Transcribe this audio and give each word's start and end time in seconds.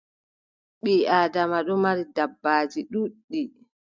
Ɓii 0.83 1.07
Aadama 1.15 1.57
ɗon 1.67 1.79
mari 1.83 2.03
dabbaaji 2.15 2.79
ɗuuɗɗi. 2.91 3.41